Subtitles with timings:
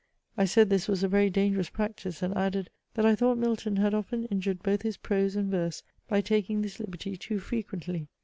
[0.35, 3.93] I said this was a very dangerous practice; and added, that I thought Milton had
[3.93, 8.07] often injured both his prose and verse by taking this liberty too frequently.